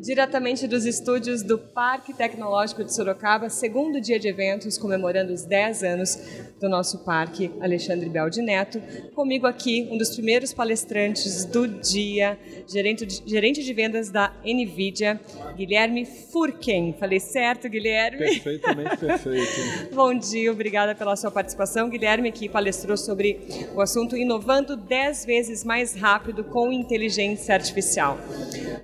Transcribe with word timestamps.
diretamente 0.00 0.66
dos 0.66 0.86
estúdios 0.86 1.42
do 1.42 1.58
Parque 1.58 2.14
Tecnológico 2.14 2.82
de 2.82 2.94
Sorocaba, 2.94 3.50
segundo 3.50 4.00
dia 4.00 4.18
de 4.18 4.28
eventos 4.28 4.78
comemorando 4.78 5.32
os 5.32 5.44
10 5.44 5.82
anos 5.82 6.18
do 6.58 6.68
nosso 6.68 7.04
parque, 7.04 7.50
Alexandre 7.60 8.08
Beldi 8.08 8.40
Neto. 8.40 8.80
Comigo 9.14 9.46
aqui, 9.46 9.86
um 9.90 9.98
dos 9.98 10.10
primeiros 10.10 10.54
palestrantes 10.54 11.44
do 11.44 11.68
dia, 11.68 12.38
gerente 12.66 13.04
de, 13.04 13.22
gerente 13.26 13.62
de 13.62 13.74
vendas 13.74 14.10
da 14.10 14.32
NVIDIA, 14.42 15.20
Guilherme 15.54 16.06
Furken. 16.06 16.94
Falei 16.98 17.20
certo, 17.20 17.68
Guilherme? 17.68 18.18
Perfeitamente 18.18 18.96
perfeito. 18.98 19.94
Bom 19.94 20.14
dia, 20.14 20.50
obrigada 20.50 20.94
pela 20.94 21.14
sua 21.14 21.30
participação. 21.30 21.90
Guilherme 21.90 22.30
aqui 22.30 22.48
palestrou 22.48 22.96
sobre 22.96 23.40
o 23.74 23.80
assunto 23.80 24.16
Inovando 24.16 24.76
10 24.76 25.26
vezes 25.26 25.62
mais 25.62 25.94
rápido 25.94 26.42
com 26.44 26.72
inteligência 26.72 27.54
artificial. 27.54 28.18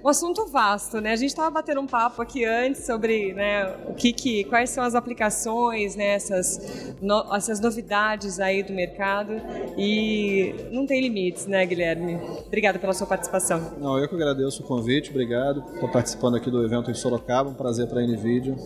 Um 0.04 0.08
assunto 0.08 0.46
vasto, 0.46 1.00
né? 1.00 1.05
A 1.12 1.16
gente 1.16 1.30
estava 1.30 1.50
batendo 1.50 1.80
um 1.80 1.86
papo 1.86 2.20
aqui 2.20 2.45
antes 2.45 2.84
sobre 2.84 3.33
né, 3.33 3.74
o 3.88 3.95
que, 3.95 4.12
que 4.12 4.45
quais 4.45 4.70
são 4.70 4.83
as 4.83 4.95
aplicações, 4.95 5.95
né, 5.95 6.14
essas, 6.14 6.95
no, 7.01 7.34
essas 7.34 7.60
novidades 7.60 8.41
aí 8.41 8.62
do 8.62 8.73
mercado 8.73 9.33
e 9.77 10.55
não 10.73 10.87
tem 10.87 11.00
limites, 11.00 11.47
né, 11.47 11.64
Guilherme? 11.64 12.19
Obrigada 12.47 12.78
pela 12.78 12.92
sua 12.92 13.06
participação. 13.06 13.74
Não, 13.78 13.98
eu 13.98 14.09
que 14.09 14.14
agradeço 14.14 14.62
o 14.62 14.66
convite, 14.66 15.11
obrigado. 15.11 15.64
Estou 15.74 15.88
participando 15.88 16.37
aqui 16.37 16.50
do 16.50 16.64
evento 16.64 16.91
em 16.91 16.95
Sorocaba, 16.95 17.50
um 17.50 17.55
prazer 17.55 17.86
para 17.86 18.00
a 18.00 18.06
NVIDIA. 18.06 18.56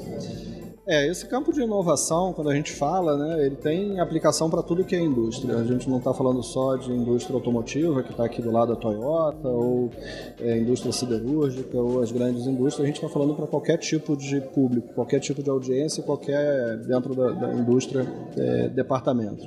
É, 0.86 1.06
esse 1.06 1.26
campo 1.26 1.52
de 1.52 1.60
inovação, 1.60 2.32
quando 2.32 2.48
a 2.48 2.54
gente 2.54 2.72
fala, 2.72 3.16
né, 3.16 3.44
ele 3.44 3.56
tem 3.56 4.00
aplicação 4.00 4.48
para 4.48 4.62
tudo 4.62 4.82
que 4.82 4.96
é 4.96 5.00
indústria. 5.00 5.56
A 5.56 5.64
gente 5.64 5.88
não 5.90 5.98
está 5.98 6.14
falando 6.14 6.42
só 6.42 6.74
de 6.76 6.90
indústria 6.90 7.36
automotiva, 7.36 8.02
que 8.02 8.12
está 8.12 8.24
aqui 8.24 8.40
do 8.40 8.50
lado 8.50 8.74
da 8.74 8.80
Toyota, 8.80 9.46
ou 9.46 9.90
é, 10.40 10.56
indústria 10.58 10.90
siderúrgica, 10.90 11.76
ou 11.76 12.00
as 12.00 12.10
grandes 12.10 12.46
indústrias. 12.46 12.84
A 12.84 12.86
gente 12.86 12.96
está 12.96 13.10
falando 13.10 13.34
para 13.34 13.46
qualquer 13.46 13.76
tipo 13.76 14.16
de 14.16 14.40
público, 14.40 14.94
qualquer 14.94 15.20
tipo 15.20 15.42
de 15.42 15.50
audiência, 15.50 16.02
qualquer, 16.02 16.78
dentro 16.78 17.14
da, 17.14 17.30
da 17.30 17.54
indústria, 17.54 18.06
é, 18.38 18.68
departamento. 18.68 19.46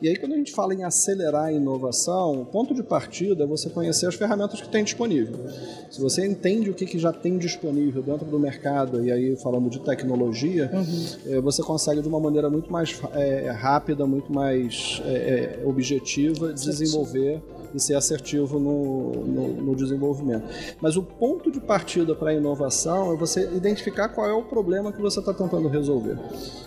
E 0.00 0.08
aí, 0.08 0.16
quando 0.16 0.32
a 0.32 0.36
gente 0.36 0.52
fala 0.52 0.74
em 0.74 0.84
acelerar 0.84 1.46
a 1.46 1.52
inovação, 1.52 2.40
o 2.40 2.46
ponto 2.46 2.72
de 2.72 2.84
partida 2.84 3.44
é 3.44 3.46
você 3.46 3.68
conhecer 3.68 4.06
as 4.06 4.14
ferramentas 4.14 4.60
que 4.60 4.68
tem 4.68 4.84
disponível. 4.84 5.44
Se 5.90 6.00
você 6.00 6.24
entende 6.24 6.70
o 6.70 6.74
que, 6.74 6.86
que 6.86 6.98
já 6.98 7.12
tem 7.12 7.36
disponível 7.36 8.02
dentro 8.02 8.26
do 8.26 8.38
mercado, 8.38 9.04
e 9.04 9.10
aí 9.10 9.36
falando 9.36 9.68
de 9.68 9.80
tecnologia, 9.80 10.51
uhum. 10.60 11.42
você 11.42 11.62
consegue 11.62 12.02
de 12.02 12.08
uma 12.08 12.20
maneira 12.20 12.50
muito 12.50 12.70
mais 12.70 13.00
é, 13.14 13.50
rápida, 13.50 14.06
muito 14.06 14.32
mais 14.32 15.00
é 15.04 15.60
objetiva 15.64 16.52
desenvolver 16.52 17.40
e 17.74 17.80
ser 17.80 17.94
assertivo 17.94 18.58
no, 18.58 19.12
no, 19.12 19.48
no, 19.62 19.76
desenvolvimento. 19.76 20.44
Mas 20.80 20.96
o 20.96 21.02
ponto 21.02 21.50
de 21.50 21.60
partida 21.60 22.14
para 22.14 22.30
a 22.30 22.34
inovação 22.34 23.12
é 23.12 23.16
você 23.16 23.48
identificar 23.54 24.08
qual 24.08 24.28
é 24.28 24.32
o 24.32 24.42
problema 24.42 24.92
que 24.92 25.00
você 25.00 25.20
está 25.20 25.32
tentando 25.32 25.68
resolver. 25.68 26.18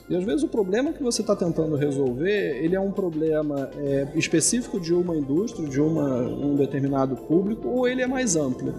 E 0.09 0.15
às 0.15 0.23
vezes 0.23 0.43
o 0.43 0.47
problema 0.47 0.93
que 0.93 1.03
você 1.03 1.21
está 1.21 1.35
tentando 1.35 1.75
resolver, 1.75 2.63
ele 2.63 2.75
é 2.75 2.79
um 2.79 2.91
problema 2.91 3.69
é, 3.77 4.07
específico 4.15 4.79
de 4.79 4.93
uma 4.93 5.15
indústria, 5.15 5.67
de 5.67 5.79
uma, 5.79 6.21
um 6.21 6.55
determinado 6.55 7.15
público, 7.15 7.67
ou 7.67 7.87
ele 7.87 8.01
é 8.01 8.07
mais 8.07 8.35
amplo. 8.35 8.73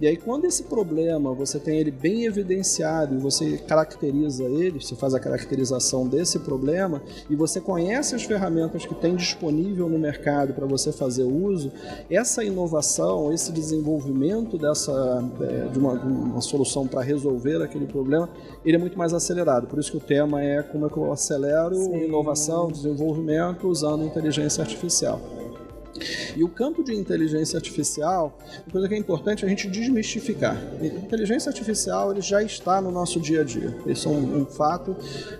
E 0.00 0.06
aí, 0.06 0.16
quando 0.16 0.44
esse 0.44 0.64
problema 0.64 1.32
você 1.32 1.58
tem 1.58 1.78
ele 1.78 1.90
bem 1.90 2.24
evidenciado 2.24 3.16
e 3.16 3.18
você 3.18 3.58
caracteriza 3.58 4.44
ele, 4.44 4.80
você 4.80 4.94
faz 4.94 5.12
a 5.12 5.18
caracterização 5.18 6.06
desse 6.06 6.38
problema 6.38 7.02
e 7.28 7.34
você 7.34 7.60
conhece 7.60 8.14
as 8.14 8.22
ferramentas 8.22 8.86
que 8.86 8.94
tem 8.94 9.16
disponível 9.16 9.88
no 9.88 9.98
mercado 9.98 10.54
para 10.54 10.66
você 10.66 10.92
fazer 10.92 11.24
uso, 11.24 11.72
essa 12.08 12.44
inovação, 12.44 13.32
esse 13.32 13.50
desenvolvimento 13.50 14.56
dessa 14.56 15.24
é, 15.40 15.68
de 15.68 15.78
uma, 15.78 15.94
uma 15.94 16.40
solução 16.40 16.86
para 16.86 17.02
resolver 17.02 17.60
aquele 17.60 17.86
problema, 17.86 18.28
ele 18.64 18.76
é 18.76 18.78
muito 18.78 18.96
mais 18.96 19.12
acelerado. 19.12 19.66
Por 19.66 19.80
isso 19.80 19.90
que 19.90 19.96
o 19.96 20.00
tema 20.00 20.42
é 20.42 20.62
como 20.62 20.86
é 20.86 20.88
que 20.88 20.96
eu 20.96 21.12
acelero 21.12 21.74
Sim. 21.74 22.04
inovação, 22.04 22.70
desenvolvimento 22.70 23.66
usando 23.66 24.04
inteligência 24.04 24.62
artificial. 24.62 25.20
E 26.36 26.44
o 26.44 26.48
campo 26.48 26.82
de 26.82 26.94
inteligência 26.94 27.56
artificial, 27.56 28.38
uma 28.64 28.72
coisa 28.72 28.88
que 28.88 28.94
é 28.94 28.98
importante 28.98 29.44
a 29.44 29.48
gente 29.48 29.68
desmistificar. 29.68 30.56
A 30.80 30.84
inteligência 30.84 31.50
artificial 31.50 32.10
ele 32.12 32.20
já 32.20 32.42
está 32.42 32.80
no 32.80 32.90
nosso 32.90 33.20
dia 33.20 33.40
a 33.40 33.44
dia. 33.44 33.76
Isso 33.86 34.08
é 34.08 34.12
um, 34.12 34.42
um 34.42 34.46
fato. 34.46 34.96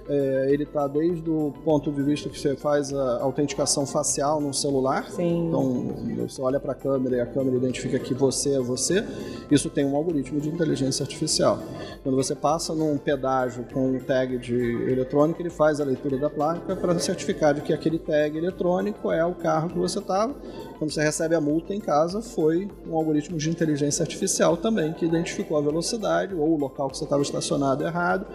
É, 0.09 0.49
ele 0.51 0.65
está 0.65 0.87
desde 0.87 1.29
o 1.29 1.53
ponto 1.65 1.91
de 1.91 2.03
vista 2.03 2.29
que 2.29 2.39
você 2.39 2.57
faz 2.57 2.93
a 2.93 3.23
autenticação 3.23 3.87
facial 3.87 4.41
no 4.41 4.53
celular. 4.53 5.11
Sim. 5.11 5.49
Então, 5.49 5.95
você 6.29 6.41
olha 6.41 6.61
para 6.61 6.73
a 6.73 6.75
câmera 6.75 7.17
e 7.17 7.21
a 7.21 7.27
câmera 7.27 7.57
identifica 7.57 7.99
que 7.99 8.15
você 8.15 8.55
é 8.55 8.61
você. 8.61 9.05
Isso 9.51 9.71
tem 9.71 9.85
um 9.85 9.97
algoritmo 9.97 10.41
de 10.41 10.49
inteligência 10.49 11.03
artificial. 11.03 11.59
Quando 12.03 12.17
você 12.17 12.35
passa 12.35 12.75
num 12.75 12.97
pedágio 12.99 13.65
com 13.73 13.93
um 13.93 13.99
tag 13.99 14.39
de 14.39 14.55
eletrônico, 14.91 15.41
ele 15.41 15.51
faz 15.51 15.81
a 15.81 15.85
leitura 15.85 16.19
da 16.19 16.31
placa 16.31 16.77
para 16.77 16.99
certificar 16.99 17.55
de 17.55 17.61
que 17.61 17.73
aquele 17.73 17.99
tag 17.99 18.37
eletrônico 18.37 19.11
é 19.13 19.25
o 19.25 19.35
carro 19.35 19.69
que 19.69 19.79
você 19.79 19.99
estava 19.99 20.35
quando 20.79 20.93
você 20.93 21.03
recebe 21.03 21.35
a 21.35 21.41
multa 21.41 21.75
em 21.75 21.81
casa, 21.81 22.23
foi 22.23 22.69
um 22.87 22.97
algoritmo 22.97 23.37
de 23.37 23.51
inteligência 23.51 24.03
artificial 24.03 24.57
também 24.57 24.93
que 24.93 25.05
identificou 25.05 25.57
a 25.57 25.61
velocidade 25.61 26.35
ou 26.35 26.55
o 26.55 26.57
local 26.57 26.89
que 26.89 26.97
você 26.97 27.05
estava 27.05 27.23
estacionado 27.23 27.85
errado 27.85 28.27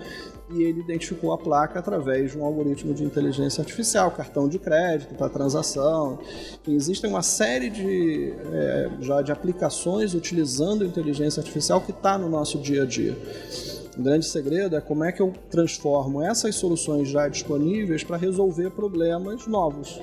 e 0.49 0.63
ele 0.63 0.81
identificou 0.81 1.31
a 1.31 1.37
placa 1.37 1.79
através 1.79 2.31
de 2.31 2.37
um 2.37 2.45
algoritmo 2.45 2.93
de 2.93 3.03
inteligência 3.03 3.61
artificial, 3.61 4.11
cartão 4.11 4.47
de 4.47 4.59
crédito 4.59 5.15
para 5.15 5.29
transação. 5.29 6.19
E 6.67 6.75
existem 6.75 7.09
uma 7.09 7.23
série 7.23 7.69
de, 7.69 8.33
é, 8.51 8.89
já 8.99 9.21
de 9.21 9.31
aplicações 9.31 10.13
utilizando 10.13 10.85
inteligência 10.85 11.39
artificial 11.39 11.81
que 11.81 11.91
está 11.91 12.17
no 12.17 12.29
nosso 12.29 12.59
dia 12.59 12.83
a 12.83 12.85
dia. 12.85 13.17
O 13.97 14.01
grande 14.01 14.25
segredo 14.25 14.75
é 14.75 14.81
como 14.81 15.03
é 15.03 15.11
que 15.11 15.21
eu 15.21 15.31
transformo 15.49 16.21
essas 16.21 16.55
soluções 16.55 17.07
já 17.09 17.27
disponíveis 17.27 18.03
para 18.03 18.17
resolver 18.17 18.71
problemas 18.71 19.45
novos. 19.45 19.99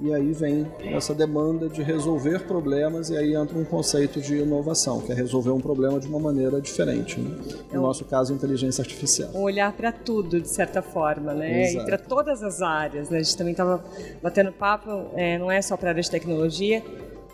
E 0.00 0.14
aí 0.14 0.32
vem 0.32 0.66
essa 0.80 1.12
demanda 1.12 1.68
de 1.68 1.82
resolver 1.82 2.44
problemas, 2.44 3.10
e 3.10 3.16
aí 3.16 3.34
entra 3.34 3.58
um 3.58 3.64
conceito 3.64 4.20
de 4.20 4.36
inovação, 4.36 5.00
que 5.00 5.10
é 5.10 5.14
resolver 5.14 5.50
um 5.50 5.60
problema 5.60 5.98
de 5.98 6.06
uma 6.06 6.20
maneira 6.20 6.60
diferente. 6.60 7.20
Né? 7.20 7.36
No 7.72 7.78
é 7.78 7.82
nosso 7.82 8.04
caso, 8.04 8.32
inteligência 8.32 8.80
artificial. 8.80 9.30
Um 9.34 9.42
olhar 9.42 9.72
para 9.72 9.90
tudo, 9.90 10.40
de 10.40 10.48
certa 10.48 10.82
forma, 10.82 11.34
né? 11.34 11.72
E 11.72 11.84
para 11.84 11.98
todas 11.98 12.44
as 12.44 12.62
áreas. 12.62 13.10
Né? 13.10 13.18
A 13.18 13.22
gente 13.22 13.36
também 13.36 13.52
estava 13.52 13.84
batendo 14.22 14.52
papo, 14.52 14.88
é, 15.14 15.36
não 15.36 15.50
é 15.50 15.60
só 15.60 15.76
para 15.76 15.88
a 15.88 15.90
área 15.90 16.02
de 16.02 16.10
tecnologia, 16.10 16.82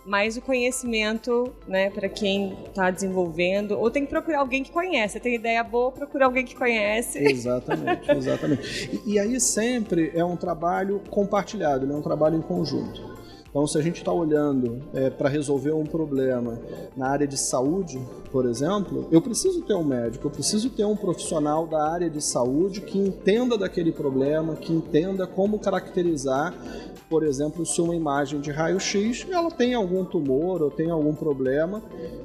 mas 0.04 0.37
o 0.37 0.42
conhecimento, 0.42 1.53
né, 1.66 1.91
para 1.91 2.09
quem 2.09 2.56
está 2.66 2.91
desenvolvendo, 2.91 3.78
ou 3.78 3.91
tem 3.91 4.04
que 4.04 4.10
procurar 4.10 4.41
alguém 4.41 4.62
que 4.62 4.70
conhece. 4.70 5.19
Tem 5.19 5.34
ideia 5.34 5.62
boa, 5.62 5.91
procura 5.91 6.26
alguém 6.26 6.44
que 6.44 6.54
conhece. 6.54 7.19
Exatamente, 7.19 8.10
exatamente. 8.10 9.00
E, 9.06 9.14
e 9.14 9.19
aí 9.19 9.41
sempre 9.41 10.12
é 10.14 10.25
um 10.25 10.37
trabalho 10.37 11.00
compartilhado, 11.10 11.87
né, 11.87 11.94
um 11.94 12.03
trabalho 12.03 12.37
em 12.37 12.43
conjunto. 12.43 13.13
Então, 13.54 13.69
se 13.69 13.78
a 13.78 13.81
gente 13.81 13.98
está 13.98 14.12
olhando 14.12 14.82
é, 14.92 15.09
para 15.09 15.28
resolver 15.28 15.70
um 15.70 15.84
problema 15.84 16.59
na 16.97 17.06
área 17.06 17.25
de 17.25 17.37
saúde, 17.37 18.04
por 18.32 18.47
exemplo, 18.47 19.06
eu 19.12 19.22
preciso 19.22 19.62
ter 19.62 19.75
um 19.75 19.84
médico, 19.84 20.26
eu 20.26 20.31
preciso 20.32 20.69
ter 20.70 20.84
um 20.84 20.97
profissional 20.97 21.64
da 21.64 21.88
área 21.88 22.10
de 22.10 22.20
saúde 22.20 22.81
que 22.81 22.98
entenda 22.98 23.56
daquele 23.56 23.93
problema, 23.93 24.56
que 24.56 24.72
entenda 24.72 25.25
como 25.25 25.60
caracterizar 25.60 26.53
por 27.09 27.22
exemplo, 27.22 27.64
se 27.66 27.81
uma 27.81 27.94
imagem 27.94 28.41
de 28.41 28.50
raio-x 28.50 29.26
ela 29.31 29.50
tem 29.50 29.75
algum 29.75 30.04
tumor 30.04 30.62
ou 30.62 30.70
tem 30.70 30.91
algum 30.91 31.14
problema 31.14 31.82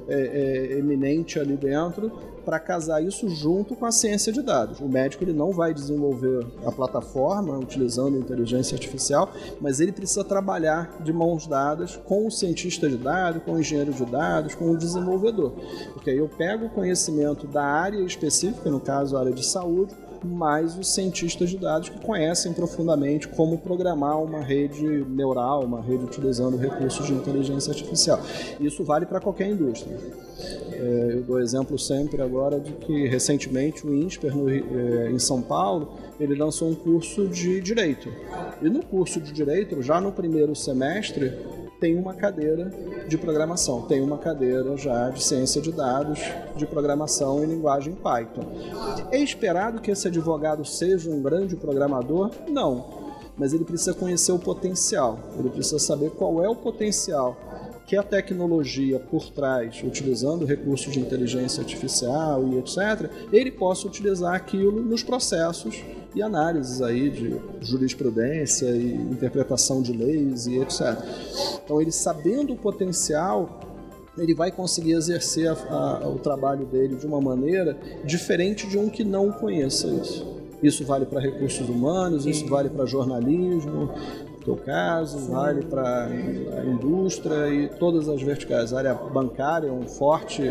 é, 0.08 0.72
é, 0.72 0.78
eminente 0.78 1.38
ali 1.38 1.56
dentro, 1.56 2.10
para 2.50 2.58
casar 2.58 3.00
isso 3.00 3.28
junto 3.28 3.76
com 3.76 3.86
a 3.86 3.92
ciência 3.92 4.32
de 4.32 4.42
dados. 4.42 4.80
O 4.80 4.88
médico 4.88 5.22
ele 5.22 5.32
não 5.32 5.52
vai 5.52 5.72
desenvolver 5.72 6.44
a 6.66 6.72
plataforma 6.72 7.56
utilizando 7.56 8.18
inteligência 8.18 8.74
artificial, 8.74 9.30
mas 9.60 9.78
ele 9.78 9.92
precisa 9.92 10.24
trabalhar 10.24 10.96
de 11.00 11.12
mãos 11.12 11.46
dadas 11.46 11.94
com 11.94 12.26
o 12.26 12.30
cientista 12.30 12.88
de 12.88 12.96
dados, 12.96 13.40
com 13.44 13.52
o 13.52 13.60
engenheiro 13.60 13.92
de 13.92 14.04
dados, 14.04 14.56
com 14.56 14.68
o 14.68 14.76
desenvolvedor. 14.76 15.52
Porque 15.92 16.10
aí 16.10 16.18
eu 16.18 16.28
pego 16.28 16.66
o 16.66 16.70
conhecimento 16.70 17.46
da 17.46 17.62
área 17.62 18.00
específica, 18.00 18.68
no 18.68 18.80
caso 18.80 19.16
a 19.16 19.20
área 19.20 19.32
de 19.32 19.46
saúde, 19.46 19.94
mais 20.26 20.76
os 20.76 20.94
cientistas 20.94 21.50
de 21.50 21.58
dados 21.58 21.88
que 21.88 22.00
conhecem 22.00 22.52
profundamente 22.52 23.28
como 23.28 23.58
programar 23.58 24.22
uma 24.22 24.40
rede 24.40 25.04
neural, 25.08 25.64
uma 25.64 25.80
rede 25.80 26.04
utilizando 26.04 26.56
recursos 26.56 27.06
de 27.06 27.12
inteligência 27.12 27.70
artificial. 27.70 28.20
Isso 28.60 28.84
vale 28.84 29.06
para 29.06 29.20
qualquer 29.20 29.48
indústria. 29.48 29.96
É, 30.72 31.10
eu 31.12 31.22
dou 31.22 31.40
exemplo 31.40 31.78
sempre 31.78 32.22
agora 32.22 32.58
de 32.58 32.72
que 32.72 33.06
recentemente 33.06 33.86
o 33.86 33.94
INSPER 33.94 34.34
no, 34.34 34.48
é, 34.48 35.10
em 35.10 35.18
São 35.18 35.42
Paulo 35.42 35.92
ele 36.18 36.34
lançou 36.34 36.68
um 36.68 36.74
curso 36.74 37.26
de 37.28 37.60
direito. 37.60 38.08
E 38.62 38.68
no 38.68 38.84
curso 38.84 39.20
de 39.20 39.32
direito, 39.32 39.80
já 39.82 40.00
no 40.00 40.12
primeiro 40.12 40.54
semestre, 40.54 41.32
tem 41.80 41.96
uma 41.98 42.12
cadeira 42.12 42.70
de 43.08 43.16
programação, 43.16 43.82
tem 43.82 44.02
uma 44.02 44.18
cadeira 44.18 44.76
já 44.76 45.08
de 45.08 45.24
ciência 45.24 45.62
de 45.62 45.72
dados, 45.72 46.20
de 46.54 46.66
programação 46.66 47.42
em 47.42 47.46
linguagem 47.46 47.94
Python. 47.94 48.44
É 49.10 49.18
esperado 49.18 49.80
que 49.80 49.90
esse 49.90 50.06
advogado 50.06 50.64
seja 50.64 51.10
um 51.10 51.22
grande 51.22 51.56
programador? 51.56 52.30
Não. 52.48 53.00
Mas 53.36 53.54
ele 53.54 53.64
precisa 53.64 53.94
conhecer 53.94 54.32
o 54.32 54.38
potencial, 54.38 55.18
ele 55.38 55.48
precisa 55.48 55.78
saber 55.78 56.10
qual 56.10 56.44
é 56.44 56.48
o 56.48 56.54
potencial 56.54 57.34
que 57.86 57.96
a 57.96 58.02
tecnologia 58.02 58.98
por 58.98 59.30
trás, 59.30 59.82
utilizando 59.82 60.44
recursos 60.44 60.92
de 60.92 61.00
inteligência 61.00 61.60
artificial 61.60 62.46
e 62.48 62.58
etc., 62.58 63.10
ele 63.32 63.50
possa 63.50 63.86
utilizar 63.86 64.34
aquilo 64.34 64.82
nos 64.82 65.02
processos 65.02 65.82
e 66.14 66.22
análises 66.22 66.82
aí 66.82 67.10
de 67.10 67.36
jurisprudência 67.60 68.66
e 68.66 68.94
interpretação 68.94 69.82
de 69.82 69.92
leis 69.92 70.46
e 70.46 70.58
etc. 70.58 70.98
Então, 71.64 71.80
ele 71.80 71.92
sabendo 71.92 72.52
o 72.52 72.56
potencial 72.56 73.60
ele 74.18 74.34
vai 74.34 74.50
conseguir 74.50 74.92
exercer 74.92 75.48
a, 75.48 76.02
a, 76.02 76.08
o 76.08 76.18
trabalho 76.18 76.66
dele 76.66 76.96
de 76.96 77.06
uma 77.06 77.20
maneira 77.20 77.78
diferente 78.04 78.66
de 78.66 78.76
um 78.76 78.90
que 78.90 79.04
não 79.04 79.30
conheça 79.30 79.86
isso. 79.86 80.40
Isso 80.62 80.84
vale 80.84 81.06
para 81.06 81.20
recursos 81.20 81.68
humanos, 81.68 82.26
isso 82.26 82.46
vale 82.46 82.68
para 82.68 82.84
jornalismo, 82.84 83.90
teu 84.44 84.56
caso, 84.56 85.18
Sim. 85.18 85.32
vale 85.32 85.62
para 85.62 86.06
a 86.06 86.64
indústria 86.64 87.48
e 87.48 87.68
todas 87.68 88.08
as 88.08 88.22
verticais. 88.22 88.72
A 88.72 88.78
área 88.78 88.94
bancária 88.94 89.68
é 89.68 89.72
um 89.72 89.86
forte 89.86 90.42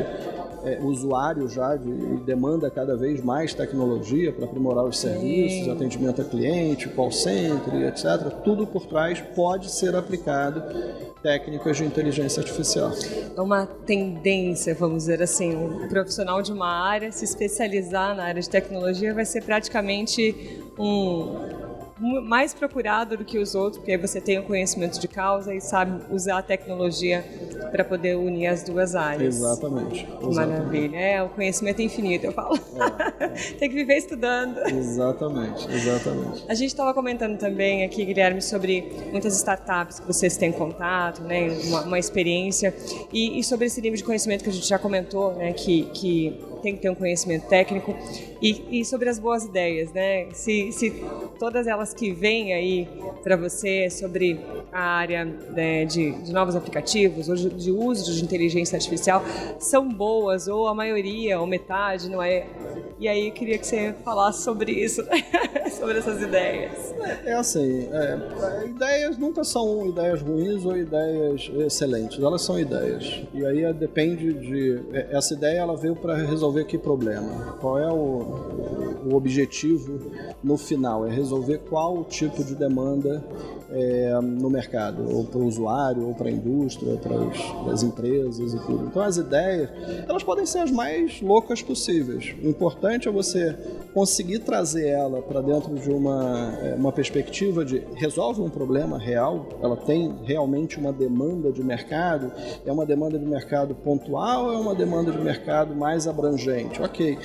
é, 0.63 0.79
usuário 0.81 1.47
já 1.47 1.75
de, 1.75 1.89
e 1.89 2.17
demanda 2.25 2.69
cada 2.69 2.95
vez 2.95 3.21
mais 3.23 3.53
tecnologia 3.53 4.31
para 4.31 4.45
aprimorar 4.45 4.85
os 4.85 4.99
serviços, 4.99 5.65
Sim. 5.65 5.71
atendimento 5.71 6.21
a 6.21 6.25
cliente, 6.25 6.89
call 6.89 7.11
center, 7.11 7.87
etc. 7.87 8.31
Tudo 8.43 8.67
por 8.67 8.85
trás 8.85 9.21
pode 9.35 9.71
ser 9.71 9.95
aplicado 9.95 10.63
técnicas 11.21 11.77
de 11.77 11.83
inteligência 11.83 12.41
artificial. 12.41 12.91
É 13.35 13.41
uma 13.41 13.65
tendência, 13.65 14.73
vamos 14.73 14.99
dizer 15.03 15.21
assim, 15.21 15.55
um 15.55 15.87
profissional 15.87 16.41
de 16.41 16.51
uma 16.51 16.69
área 16.69 17.11
se 17.11 17.25
especializar 17.25 18.15
na 18.15 18.23
área 18.23 18.41
de 18.41 18.49
tecnologia 18.49 19.13
vai 19.13 19.25
ser 19.25 19.43
praticamente 19.43 20.63
um 20.77 21.58
mais 21.99 22.53
procurado 22.53 23.17
do 23.17 23.25
que 23.25 23.37
os 23.37 23.55
outros, 23.55 23.77
porque 23.77 23.91
aí 23.91 23.97
você 23.97 24.21
tem 24.21 24.39
o 24.39 24.43
conhecimento 24.43 24.99
de 24.99 25.07
causa 25.07 25.53
e 25.53 25.61
sabe 25.61 26.01
usar 26.09 26.39
a 26.39 26.41
tecnologia 26.41 27.23
para 27.71 27.83
poder 27.83 28.15
unir 28.15 28.47
as 28.47 28.63
duas 28.63 28.95
áreas. 28.95 29.35
Exatamente. 29.37 30.07
Maravilha. 30.21 30.97
É, 30.97 31.23
o 31.23 31.29
conhecimento 31.29 31.79
é 31.79 31.83
infinito, 31.83 32.25
eu 32.25 32.31
falo. 32.31 32.57
É, 33.19 33.25
é. 33.25 33.27
tem 33.59 33.69
que 33.69 33.75
viver 33.75 33.97
estudando. 33.97 34.57
Exatamente, 34.67 35.69
exatamente. 35.71 36.45
A 36.47 36.53
gente 36.53 36.69
estava 36.69 36.93
comentando 36.93 37.37
também 37.37 37.83
aqui, 37.83 38.05
Guilherme, 38.05 38.41
sobre 38.41 38.91
muitas 39.11 39.35
startups 39.35 39.99
que 39.99 40.07
vocês 40.07 40.37
têm 40.37 40.51
contato, 40.51 41.21
né, 41.21 41.49
uma, 41.65 41.81
uma 41.81 41.99
experiência, 41.99 42.73
e, 43.11 43.39
e, 43.39 43.43
sobre 43.43 43.67
esse 43.67 43.81
nível 43.81 43.97
de 43.97 44.03
conhecimento 44.03 44.43
que 44.43 44.49
a 44.49 44.53
gente 44.53 44.67
já 44.67 44.79
comentou, 44.79 45.33
né, 45.33 45.53
que, 45.53 45.83
que 45.93 46.39
tem 46.61 46.75
que 46.75 46.81
ter 46.81 46.89
um 46.89 46.95
conhecimento 46.95 47.47
técnico 47.47 47.95
e, 48.41 48.79
e 48.79 48.85
sobre 48.85 49.09
as 49.09 49.19
boas 49.19 49.43
ideias, 49.45 49.91
né? 49.91 50.27
Se, 50.31 50.71
se 50.71 51.03
todas 51.37 51.67
elas 51.67 51.93
que 51.93 52.11
vêm 52.11 52.53
aí 52.53 52.87
para 53.23 53.35
você 53.35 53.89
sobre 53.89 54.39
a 54.71 54.81
área 54.81 55.25
né, 55.25 55.85
de, 55.85 56.11
de, 56.11 56.31
novos 56.31 56.55
aplicativos 56.55 57.29
ou 57.29 57.35
de, 57.35 57.49
de 57.49 57.71
uso 57.71 58.13
de 58.13 58.23
inteligência 58.23 58.75
artificial 58.75 59.23
são 59.59 59.87
boas 59.89 60.47
ou 60.47 60.67
a 60.67 60.73
maioria 60.73 61.39
ou 61.39 61.47
metade 61.47 62.09
não 62.09 62.21
é 62.21 62.45
e 62.99 63.07
aí 63.07 63.31
queria 63.31 63.57
que 63.57 63.65
você 63.65 63.95
falasse 64.03 64.43
sobre 64.43 64.73
isso, 64.73 65.01
sobre 65.79 65.99
essas 65.99 66.21
ideias. 66.21 66.93
É, 66.99 67.31
é 67.31 67.33
assim, 67.33 67.87
é, 67.91 68.65
ideias 68.65 69.17
nunca 69.17 69.43
são 69.45 69.87
ideias 69.87 70.21
ruins 70.21 70.65
ou 70.65 70.75
ideias 70.75 71.49
excelentes, 71.59 72.21
elas 72.21 72.41
são 72.41 72.59
ideias. 72.59 73.23
E 73.33 73.45
aí 73.45 73.63
é, 73.63 73.71
depende 73.71 74.33
de. 74.33 74.81
É, 74.91 75.15
essa 75.17 75.33
ideia 75.33 75.59
ela 75.59 75.77
veio 75.77 75.95
para 75.95 76.15
resolver 76.15 76.65
que 76.65 76.77
problema? 76.77 77.57
Qual 77.61 77.77
é 77.77 77.89
o, 77.89 79.05
o 79.09 79.15
objetivo 79.15 80.11
no 80.43 80.57
final? 80.57 81.07
É 81.07 81.09
resolver 81.09 81.59
qual 81.69 82.03
tipo 82.03 82.43
de 82.43 82.53
demanda 82.53 83.23
é, 83.71 84.19
no 84.21 84.49
mercado, 84.49 85.07
ou 85.09 85.23
para 85.23 85.39
o 85.39 85.45
usuário, 85.45 86.07
ou 86.07 86.13
para 86.13 86.27
a 86.27 86.31
indústria, 86.31 86.97
para 86.97 87.15
as 87.71 87.83
empresas 87.83 88.53
e 88.53 88.59
tudo. 88.65 88.87
Então 88.87 89.01
as 89.01 89.17
ideias, 89.17 89.69
elas 90.07 90.23
podem 90.23 90.45
ser 90.45 90.59
as 90.59 90.71
mais 90.71 91.21
loucas 91.21 91.61
possíveis. 91.61 92.35
O 92.43 92.49
importante 92.49 92.88
é 92.89 93.11
você 93.11 93.55
conseguir 93.93 94.39
trazer 94.39 94.87
ela 94.87 95.21
para 95.21 95.41
dentro 95.41 95.75
de 95.75 95.89
uma, 95.89 96.57
é, 96.61 96.75
uma 96.75 96.91
perspectiva 96.91 97.65
de 97.65 97.83
resolve 97.95 98.41
um 98.41 98.49
problema 98.49 98.97
real, 98.97 99.47
ela 99.61 99.75
tem 99.75 100.15
realmente 100.23 100.79
uma 100.79 100.91
demanda 100.91 101.51
de 101.51 101.63
mercado, 101.63 102.31
é 102.65 102.71
uma 102.71 102.85
demanda 102.85 103.19
de 103.19 103.25
mercado 103.25 103.75
pontual 103.75 104.45
ou 104.45 104.53
é 104.53 104.57
uma 104.57 104.75
demanda 104.75 105.11
de 105.11 105.19
mercado 105.19 105.75
mais 105.75 106.07
abrangente? 106.07 106.81
Ok. 106.81 107.17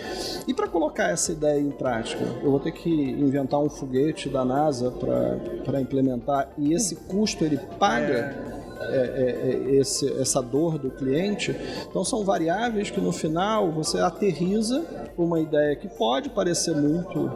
E 0.46 0.54
para 0.54 0.68
colocar 0.68 1.10
essa 1.10 1.32
ideia 1.32 1.60
em 1.60 1.70
prática, 1.70 2.24
eu 2.42 2.50
vou 2.50 2.60
ter 2.60 2.72
que 2.72 2.90
inventar 2.90 3.60
um 3.60 3.68
foguete 3.68 4.28
da 4.28 4.44
NASA 4.44 4.90
para 4.90 5.80
implementar 5.80 6.50
e 6.58 6.72
esse 6.74 6.96
custo 6.96 7.44
ele 7.44 7.58
paga 7.78 8.63
é, 8.90 8.96
é, 8.96 9.70
é, 9.70 9.74
esse, 9.76 10.12
essa 10.20 10.40
dor 10.40 10.78
do 10.78 10.90
cliente. 10.90 11.54
Então 11.88 12.04
são 12.04 12.24
variáveis 12.24 12.90
que 12.90 13.00
no 13.00 13.12
final 13.12 13.70
você 13.70 13.98
aterriza 13.98 14.84
uma 15.16 15.40
ideia 15.40 15.76
que 15.76 15.88
pode 15.88 16.30
parecer 16.30 16.74
muito 16.74 17.30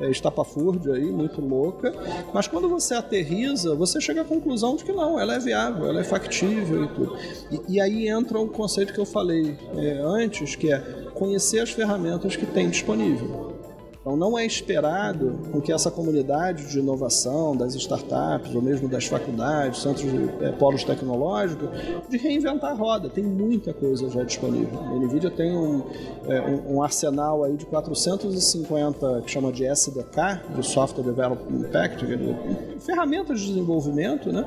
é, 0.00 0.10
estapafúrdia 0.10 0.94
aí, 0.94 1.04
muito 1.04 1.40
louca, 1.40 1.92
mas 2.34 2.48
quando 2.48 2.68
você 2.68 2.94
aterriza, 2.94 3.74
você 3.74 4.00
chega 4.00 4.22
à 4.22 4.24
conclusão 4.24 4.74
de 4.74 4.84
que 4.84 4.92
não, 4.92 5.18
ela 5.18 5.34
é 5.34 5.38
viável, 5.38 5.86
ela 5.86 6.00
é 6.00 6.04
factível 6.04 6.84
e 6.84 6.88
tudo. 6.88 7.16
E, 7.50 7.74
e 7.74 7.80
aí 7.80 8.08
entra 8.08 8.38
um 8.40 8.48
conceito 8.48 8.92
que 8.92 8.98
eu 8.98 9.06
falei 9.06 9.56
é, 9.76 10.00
antes, 10.02 10.56
que 10.56 10.72
é 10.72 10.80
conhecer 11.14 11.60
as 11.60 11.70
ferramentas 11.70 12.34
que 12.34 12.46
tem 12.46 12.68
disponível. 12.68 13.41
Então 14.02 14.16
não 14.16 14.36
é 14.36 14.44
esperado 14.44 15.38
com 15.52 15.60
que 15.60 15.72
essa 15.72 15.88
comunidade 15.88 16.66
de 16.66 16.80
inovação 16.80 17.56
das 17.56 17.76
startups 17.76 18.52
ou 18.52 18.60
mesmo 18.60 18.88
das 18.88 19.06
faculdades, 19.06 19.80
centros 19.80 20.10
de 20.10 20.44
é, 20.44 20.50
polos 20.50 20.82
tecnológicos, 20.82 21.68
de 22.08 22.16
reinventar 22.18 22.72
a 22.72 22.74
roda. 22.74 23.08
Tem 23.08 23.22
muita 23.22 23.72
coisa 23.72 24.10
já 24.10 24.24
disponível. 24.24 24.76
A 24.80 24.94
NVIDIA 24.96 25.30
tem 25.30 25.56
um, 25.56 25.84
é, 26.26 26.40
um, 26.68 26.82
arsenal 26.82 27.44
aí 27.44 27.56
de 27.56 27.64
450 27.64 29.22
que 29.24 29.30
chama 29.30 29.52
de 29.52 29.64
SDK, 29.64 30.52
de 30.56 30.66
Software 30.66 31.04
Development 31.04 31.70
Package, 31.70 32.36
ferramentas 32.80 33.40
de 33.40 33.46
desenvolvimento, 33.46 34.32
né? 34.32 34.44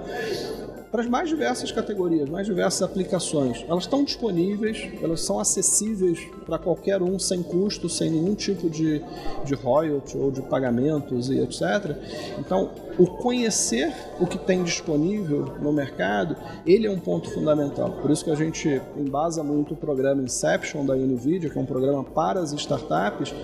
Para 0.95 1.03
as 1.03 1.09
mais 1.09 1.27
diversas 1.27 1.73
categorias, 1.73 2.29
mais 2.29 2.47
diversas 2.47 2.81
aplicações. 2.81 3.65
Elas 3.67 3.83
estão 3.83 4.01
disponíveis, 4.01 4.93
elas 5.03 5.19
são 5.19 5.41
acessíveis 5.41 6.25
para 6.45 6.57
qualquer 6.57 7.01
um 7.01 7.19
sem 7.19 7.43
custo, 7.43 7.89
sem 7.89 8.09
nenhum 8.09 8.33
tipo 8.33 8.69
de, 8.69 9.03
de 9.43 9.53
royalty 9.55 10.17
ou 10.17 10.31
de 10.31 10.41
pagamentos 10.43 11.29
e 11.29 11.39
etc. 11.39 11.97
Então, 12.39 12.71
o 12.97 13.07
conhecer 13.07 13.93
o 14.21 14.25
que 14.25 14.37
tem 14.37 14.63
disponível 14.63 15.57
no 15.61 15.73
mercado, 15.73 16.37
ele 16.65 16.87
é 16.87 16.89
um 16.89 16.99
ponto 16.99 17.29
fundamental. 17.29 17.91
Por 18.01 18.09
isso 18.09 18.23
que 18.23 18.31
a 18.31 18.35
gente 18.35 18.81
embasa 18.95 19.43
muito 19.43 19.73
o 19.73 19.77
programa 19.77 20.23
Inception 20.23 20.85
da 20.85 20.95
NVIDIA, 20.95 21.49
que 21.49 21.57
é 21.57 21.61
um 21.61 21.65
programa 21.65 22.05
para 22.05 22.39
as 22.39 22.53
startups, 22.53 23.35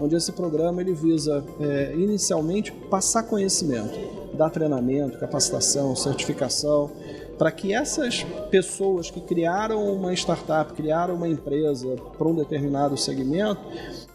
onde 0.00 0.16
esse 0.16 0.32
programa 0.32 0.80
ele 0.80 0.92
visa 0.92 1.44
é, 1.60 1.94
inicialmente 1.94 2.72
passar 2.72 3.22
conhecimento 3.22 4.25
dar 4.36 4.50
treinamento, 4.50 5.18
capacitação, 5.18 5.96
certificação, 5.96 6.90
para 7.38 7.50
que 7.50 7.72
essas 7.72 8.24
pessoas 8.50 9.10
que 9.10 9.20
criaram 9.20 9.92
uma 9.92 10.12
startup, 10.14 10.72
criaram 10.72 11.14
uma 11.14 11.28
empresa 11.28 11.96
para 12.16 12.28
um 12.28 12.34
determinado 12.34 12.96
segmento, 12.96 13.60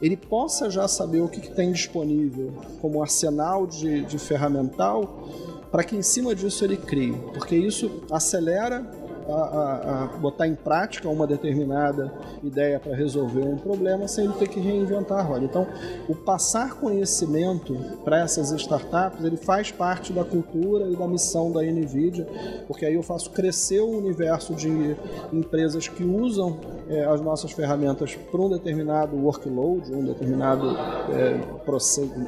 ele 0.02 0.18
possa 0.18 0.70
já 0.70 0.88
saber 0.88 1.22
o 1.22 1.28
que, 1.28 1.42
que 1.42 1.52
tem 1.52 1.72
disponível 1.72 2.54
como 2.82 3.02
arsenal 3.02 3.68
de, 3.68 4.04
de 4.06 4.18
ferramental 4.18 5.28
para 5.72 5.84
que 5.84 5.96
em 5.96 6.02
cima 6.02 6.36
disso 6.36 6.66
ele 6.66 6.76
crie, 6.76 7.14
porque 7.34 7.56
isso 7.56 8.04
acelera 8.12 8.86
a, 9.28 9.34
a, 9.34 10.04
a 10.04 10.08
botar 10.18 10.48
em 10.48 10.56
prática 10.56 11.08
uma 11.10 11.28
determinada 11.28 12.12
ideia 12.44 12.80
para 12.80 12.96
resolver 12.96 13.42
um 13.42 13.58
problema 13.58 14.08
sem 14.08 14.26
ele 14.26 14.34
ter 14.34 14.48
que 14.48 14.60
reinventar 14.60 15.20
a 15.20 15.22
roda. 15.22 15.46
Então, 15.46 15.68
o 16.08 16.16
passar 16.16 16.76
conhecimento 16.76 17.76
para 18.04 18.20
essas 18.20 18.52
startups, 18.52 19.24
ele 19.24 19.38
faz 19.38 19.72
parte 19.72 20.14
da 20.14 20.24
cultura 20.24 20.90
e 20.90 20.96
da 20.96 21.08
missão 21.08 21.52
da 21.52 21.62
NVIDIA, 21.62 22.28
porque 22.68 22.86
aí 22.86 22.94
eu 22.94 23.04
faço 23.04 23.32
crescer 23.32 23.80
o 23.80 23.98
universo 23.98 24.54
de 24.54 24.96
empresas 25.32 25.88
que 25.88 26.04
usam 26.04 26.60
é, 26.90 27.06
as 27.06 27.22
nossas 27.22 27.52
ferramentas 27.52 28.16
para 28.16 28.42
um 28.42 28.50
determinado 28.50 29.16
workload, 29.16 29.94
um 29.94 30.06
determinado 30.06 30.76
é, 31.12 31.40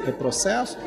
é 0.08 0.12
processo 0.12 0.78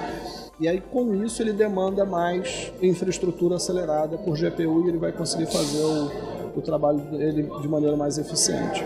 e 0.58 0.66
aí, 0.66 0.80
com 0.80 1.14
isso, 1.14 1.42
ele 1.42 1.52
demanda 1.52 2.04
mais 2.06 2.72
infraestrutura 2.80 3.56
acelerada 3.56 4.16
por 4.16 4.36
GPU 4.36 4.86
e 4.86 4.88
ele 4.88 4.96
vai 4.96 5.12
conseguir 5.12 5.46
fazer 5.46 5.84
o, 5.84 6.58
o 6.58 6.62
trabalho 6.62 6.98
dele 6.98 7.50
de 7.60 7.68
maneira 7.68 7.94
mais 7.94 8.16
eficiente. 8.16 8.82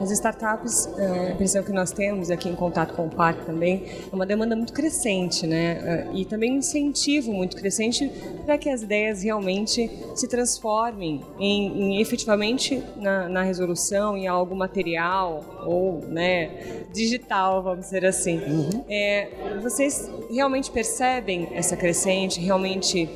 As 0.00 0.10
startups, 0.10 0.88
é, 0.96 1.28
a 1.28 1.30
impressão 1.32 1.62
que 1.62 1.72
nós 1.72 1.92
temos 1.92 2.30
aqui 2.30 2.48
em 2.48 2.54
contato 2.54 2.94
com 2.94 3.06
o 3.06 3.10
parque 3.10 3.44
também, 3.44 3.84
é 4.10 4.14
uma 4.14 4.24
demanda 4.24 4.56
muito 4.56 4.72
crescente, 4.72 5.46
né? 5.46 5.78
É, 5.84 6.08
e 6.14 6.24
também 6.24 6.52
um 6.52 6.56
incentivo 6.56 7.32
muito 7.32 7.56
crescente 7.56 8.10
para 8.44 8.56
que 8.56 8.70
as 8.70 8.82
ideias 8.82 9.22
realmente 9.22 9.90
se 10.14 10.26
transformem 10.26 11.20
em, 11.38 11.82
em 11.82 12.00
efetivamente 12.00 12.82
na, 12.96 13.28
na, 13.28 13.42
resolução, 13.42 14.16
em 14.16 14.26
algo 14.26 14.56
material 14.56 15.62
ou 15.66 16.00
né, 16.08 16.86
digital, 16.92 17.62
vamos 17.62 17.86
dizer 17.86 18.06
assim. 18.06 18.38
Uhum. 18.38 18.84
É, 18.88 19.28
vocês 19.62 20.10
realmente 20.30 20.70
percebem 20.70 21.48
essa 21.52 21.76
crescente, 21.76 22.40
realmente 22.40 23.08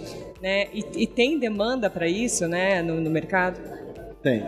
né? 0.45 0.67
E, 0.75 0.85
e 1.05 1.07
tem 1.07 1.39
demanda 1.39 1.89
para 1.89 2.07
isso, 2.07 2.47
né, 2.47 2.83
no, 2.83 3.01
no 3.01 3.09
mercado? 3.09 3.59
Tem. 4.23 4.45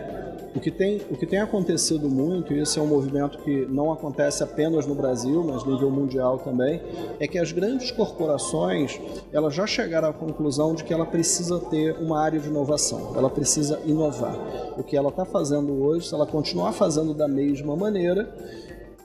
O 0.57 0.59
que, 0.59 0.71
tem, 0.71 0.99
o 1.11 1.15
que 1.15 1.27
tem 1.27 1.39
acontecido 1.39 2.09
muito, 2.09 2.51
e 2.51 2.59
esse 2.59 2.79
é 2.79 2.81
um 2.81 2.87
movimento 2.87 3.37
que 3.43 3.67
não 3.67 3.93
acontece 3.93 4.41
apenas 4.41 4.87
no 4.87 4.95
Brasil, 4.95 5.43
mas 5.43 5.63
nível 5.63 5.91
mundial 5.91 6.39
também, 6.39 6.81
é 7.19 7.27
que 7.27 7.37
as 7.37 7.51
grandes 7.51 7.91
corporações 7.91 8.99
elas 9.31 9.53
já 9.53 9.67
chegaram 9.67 10.09
à 10.09 10.13
conclusão 10.13 10.73
de 10.73 10.83
que 10.83 10.91
ela 10.91 11.05
precisa 11.05 11.59
ter 11.59 11.95
uma 11.99 12.19
área 12.19 12.39
de 12.39 12.47
inovação, 12.47 13.13
ela 13.15 13.29
precisa 13.29 13.79
inovar. 13.85 14.35
O 14.75 14.83
que 14.83 14.97
ela 14.97 15.09
está 15.09 15.25
fazendo 15.25 15.79
hoje, 15.79 16.07
se 16.07 16.15
ela 16.15 16.25
continuar 16.25 16.71
fazendo 16.71 17.13
da 17.13 17.27
mesma 17.27 17.75
maneira, 17.75 18.27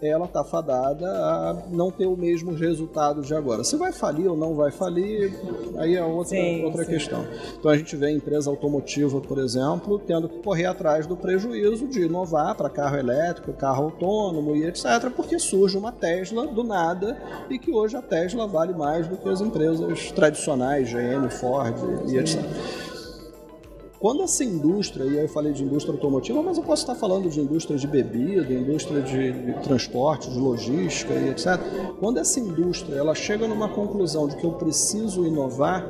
ela 0.08 0.26
está 0.26 0.42
fadada 0.42 1.06
a 1.06 1.56
não 1.70 1.90
ter 1.90 2.06
o 2.06 2.16
mesmo 2.16 2.52
resultado 2.52 3.22
de 3.22 3.34
agora. 3.34 3.64
Se 3.64 3.76
vai 3.76 3.92
falir 3.92 4.28
ou 4.28 4.36
não 4.36 4.54
vai 4.54 4.70
falir, 4.70 5.32
aí 5.78 5.96
é 5.96 6.04
outra, 6.04 6.36
sim, 6.36 6.64
outra 6.64 6.84
sim. 6.84 6.90
questão. 6.90 7.24
Então 7.58 7.70
a 7.70 7.76
gente 7.76 7.94
vê 7.96 8.06
a 8.06 8.12
empresa 8.12 8.50
automotiva, 8.50 9.20
por 9.20 9.38
exemplo, 9.38 9.98
tendo 9.98 10.28
que 10.28 10.38
correr 10.38 10.66
atrás 10.66 11.06
do 11.06 11.16
prejuízo 11.16 11.86
de 11.86 12.02
inovar 12.02 12.54
para 12.54 12.68
carro 12.68 12.96
elétrico, 12.96 13.52
carro 13.52 13.84
autônomo 13.84 14.56
e 14.56 14.64
etc., 14.64 15.10
porque 15.14 15.38
surge 15.38 15.76
uma 15.76 15.92
Tesla 15.92 16.46
do 16.46 16.64
nada 16.64 17.16
e 17.48 17.58
que 17.58 17.72
hoje 17.72 17.96
a 17.96 18.02
Tesla 18.02 18.46
vale 18.46 18.72
mais 18.72 19.06
do 19.06 19.16
que 19.16 19.28
as 19.28 19.40
empresas 19.40 20.10
tradicionais, 20.12 20.90
GM, 20.90 21.30
Ford 21.30 21.76
e 22.08 22.18
etc. 22.18 22.40
Quando 24.02 24.24
essa 24.24 24.42
indústria, 24.42 25.04
e 25.04 25.10
aí 25.10 25.22
eu 25.22 25.28
falei 25.28 25.52
de 25.52 25.62
indústria 25.62 25.94
automotiva, 25.94 26.42
mas 26.42 26.56
eu 26.56 26.64
posso 26.64 26.82
estar 26.82 26.96
falando 26.96 27.30
de 27.30 27.40
indústria 27.40 27.78
de 27.78 27.86
bebida, 27.86 28.52
indústria 28.52 29.00
de 29.00 29.54
transporte, 29.62 30.28
de 30.28 30.40
logística 30.40 31.14
e 31.14 31.28
etc. 31.28 31.56
Quando 32.00 32.18
essa 32.18 32.40
indústria 32.40 32.96
ela 32.96 33.14
chega 33.14 33.46
numa 33.46 33.68
conclusão 33.68 34.26
de 34.26 34.34
que 34.34 34.44
eu 34.44 34.54
preciso 34.54 35.24
inovar, 35.24 35.88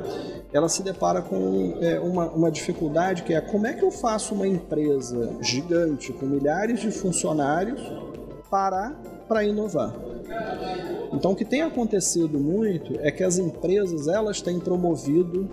ela 0.53 0.69
se 0.69 0.83
depara 0.83 1.23
com 1.23 1.75
é, 1.81 1.99
uma, 1.99 2.29
uma 2.29 2.51
dificuldade 2.51 3.23
que 3.23 3.33
é 3.33 3.41
como 3.41 3.65
é 3.65 3.73
que 3.73 3.83
eu 3.83 3.89
faço 3.89 4.35
uma 4.35 4.47
empresa 4.47 5.35
gigante 5.41 6.13
com 6.13 6.27
milhares 6.27 6.81
de 6.81 6.91
funcionários 6.91 7.81
parar 8.47 8.91
para 9.27 9.43
inovar. 9.43 9.91
Então 11.11 11.31
o 11.31 11.35
que 11.35 11.43
tem 11.43 11.63
acontecido 11.63 12.39
muito 12.39 12.93
é 12.99 13.09
que 13.09 13.23
as 13.23 13.39
empresas 13.39 14.07
elas 14.07 14.39
têm 14.39 14.59
promovido 14.59 15.49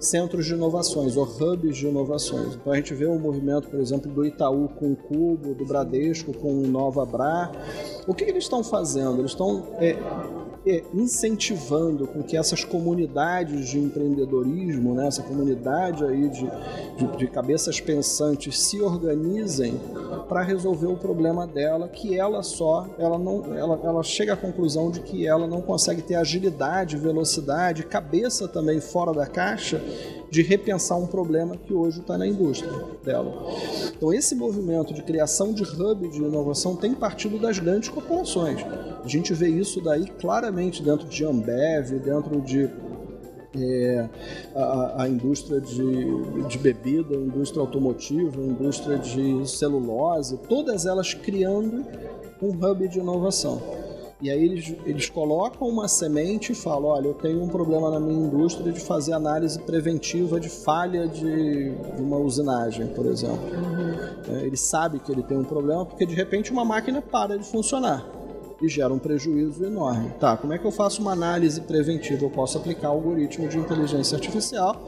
centros 0.00 0.46
de 0.46 0.54
inovações, 0.54 1.16
ou 1.16 1.24
hubs 1.24 1.76
de 1.76 1.86
inovações. 1.86 2.54
Então 2.54 2.72
a 2.72 2.76
gente 2.76 2.94
vê 2.94 3.04
o 3.06 3.12
um 3.12 3.18
movimento, 3.18 3.68
por 3.68 3.80
exemplo, 3.80 4.10
do 4.10 4.24
Itaú 4.24 4.68
com 4.68 4.92
o 4.92 4.96
Cubo, 4.96 5.54
do 5.54 5.64
Bradesco 5.64 6.32
com 6.32 6.52
o 6.52 6.66
Nova 6.66 7.04
Bra. 7.04 7.50
O 8.06 8.14
que, 8.14 8.24
que 8.24 8.30
eles 8.30 8.44
estão 8.44 8.62
fazendo? 8.62 9.20
Eles 9.20 9.32
estão 9.32 9.66
é, 9.78 9.96
incentivando 10.94 12.06
com 12.06 12.22
que 12.22 12.36
essas 12.36 12.64
comunidades 12.64 13.68
de 13.68 13.78
empreendedorismo, 13.78 14.94
né, 14.94 15.08
essa 15.08 15.22
comunidade 15.22 16.04
aí 16.04 16.28
de, 16.28 16.46
de, 16.96 17.16
de 17.16 17.26
cabeças 17.26 17.80
pensantes 17.80 18.60
se 18.60 18.80
organizem 18.80 19.80
para 20.28 20.42
resolver 20.42 20.86
o 20.86 20.96
problema 20.96 21.46
dela, 21.46 21.88
que 21.88 22.18
ela 22.18 22.42
só, 22.42 22.86
ela 22.98 23.18
não, 23.18 23.54
ela, 23.56 23.80
ela 23.82 24.02
chega 24.02 24.34
à 24.34 24.36
conclusão 24.36 24.90
de 24.90 25.00
que 25.00 25.26
ela 25.26 25.46
não 25.46 25.60
consegue 25.60 26.02
ter 26.02 26.14
agilidade, 26.14 26.96
velocidade, 26.96 27.82
cabeça 27.84 28.46
também 28.46 28.80
fora 28.80 29.12
da 29.12 29.26
caixa 29.26 29.82
de 30.32 30.40
repensar 30.40 30.96
um 30.96 31.06
problema 31.06 31.58
que 31.58 31.74
hoje 31.74 32.00
está 32.00 32.16
na 32.16 32.26
indústria 32.26 32.72
dela. 33.04 33.34
Então 33.94 34.14
esse 34.14 34.34
movimento 34.34 34.94
de 34.94 35.02
criação 35.02 35.52
de 35.52 35.62
hub 35.62 36.08
de 36.08 36.22
inovação 36.22 36.74
tem 36.74 36.94
partido 36.94 37.38
das 37.38 37.58
grandes 37.58 37.90
corporações. 37.90 38.64
A 39.04 39.06
gente 39.06 39.34
vê 39.34 39.50
isso 39.50 39.82
daí 39.82 40.06
claramente 40.06 40.82
dentro 40.82 41.06
de 41.06 41.22
Ambev, 41.22 41.98
dentro 42.02 42.40
de 42.40 42.66
é, 43.54 44.08
a, 44.54 45.02
a, 45.02 45.08
indústria 45.10 45.60
de, 45.60 46.46
de 46.48 46.56
bebida, 46.56 47.14
a 47.14 47.20
indústria 47.20 47.60
automotiva, 47.60 48.40
a 48.40 48.46
indústria 48.46 48.96
de 48.96 49.46
celulose, 49.46 50.38
todas 50.48 50.86
elas 50.86 51.12
criando 51.12 51.84
um 52.40 52.48
hub 52.48 52.88
de 52.88 53.00
inovação. 53.00 53.81
E 54.22 54.30
aí 54.30 54.44
eles, 54.44 54.72
eles 54.86 55.10
colocam 55.10 55.68
uma 55.68 55.88
semente 55.88 56.52
e 56.52 56.54
falam, 56.54 56.90
olha, 56.90 57.08
eu 57.08 57.14
tenho 57.14 57.42
um 57.42 57.48
problema 57.48 57.90
na 57.90 57.98
minha 57.98 58.24
indústria 58.24 58.72
de 58.72 58.78
fazer 58.78 59.12
análise 59.12 59.58
preventiva 59.58 60.38
de 60.38 60.48
falha 60.48 61.08
de, 61.08 61.70
de 61.72 62.00
uma 62.00 62.18
usinagem, 62.18 62.86
por 62.86 63.04
exemplo. 63.06 63.42
Uhum. 63.52 64.36
É, 64.36 64.46
ele 64.46 64.56
sabe 64.56 65.00
que 65.00 65.10
ele 65.10 65.24
tem 65.24 65.36
um 65.36 65.42
problema 65.42 65.84
porque 65.84 66.06
de 66.06 66.14
repente 66.14 66.52
uma 66.52 66.64
máquina 66.64 67.02
para 67.02 67.36
de 67.36 67.44
funcionar 67.44 68.06
e 68.62 68.68
gera 68.68 68.94
um 68.94 68.98
prejuízo 68.98 69.64
enorme. 69.64 70.10
Tá, 70.20 70.36
como 70.36 70.52
é 70.52 70.58
que 70.58 70.64
eu 70.64 70.70
faço 70.70 71.02
uma 71.02 71.10
análise 71.10 71.60
preventiva? 71.60 72.24
Eu 72.24 72.30
posso 72.30 72.56
aplicar 72.56 72.88
algoritmo 72.88 73.48
de 73.48 73.58
inteligência 73.58 74.14
artificial 74.14 74.80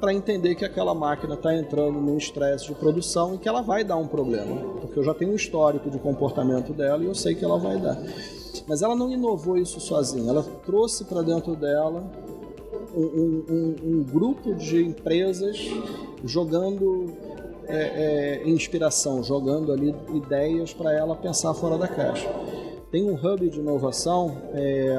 para 0.00 0.14
entender 0.14 0.54
que 0.54 0.64
aquela 0.64 0.94
máquina 0.94 1.34
está 1.34 1.52
entrando 1.52 2.00
num 2.00 2.16
estresse 2.16 2.68
de 2.68 2.74
produção 2.74 3.34
e 3.34 3.38
que 3.38 3.48
ela 3.48 3.62
vai 3.62 3.82
dar 3.82 3.96
um 3.96 4.06
problema, 4.06 4.54
porque 4.80 4.96
eu 4.96 5.02
já 5.02 5.12
tenho 5.12 5.32
um 5.32 5.34
histórico 5.34 5.90
de 5.90 5.98
comportamento 5.98 6.72
dela 6.72 7.02
e 7.02 7.06
eu 7.06 7.14
sei 7.16 7.34
que 7.34 7.44
ela 7.44 7.58
vai 7.58 7.78
dar. 7.78 7.98
Mas 8.66 8.82
ela 8.82 8.94
não 8.94 9.10
inovou 9.10 9.56
isso 9.56 9.80
sozinha, 9.80 10.30
ela 10.30 10.44
trouxe 10.64 11.04
para 11.04 11.22
dentro 11.22 11.54
dela 11.54 12.04
um, 12.94 13.44
um, 13.48 13.76
um, 13.84 14.02
grupo 14.02 14.54
de 14.54 14.82
empresas 14.82 15.58
jogando 16.24 17.12
é, 17.68 18.42
é, 18.44 18.48
inspiração, 18.48 19.22
jogando 19.22 19.72
ali 19.72 19.94
ideias 20.14 20.72
para 20.72 20.92
ela 20.92 21.14
pensar 21.14 21.52
fora 21.54 21.76
da 21.76 21.86
caixa. 21.86 22.28
Tem 22.90 23.10
um 23.10 23.14
hub 23.14 23.48
de 23.50 23.58
inovação 23.58 24.36
é, 24.54 24.94